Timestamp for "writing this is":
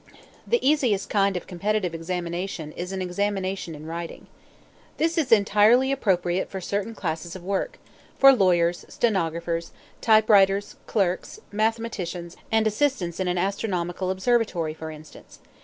3.85-5.31